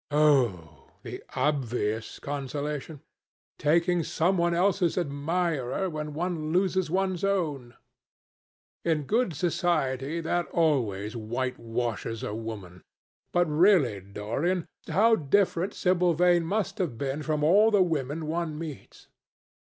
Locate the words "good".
9.03-9.35